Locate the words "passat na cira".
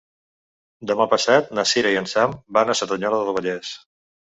1.11-1.93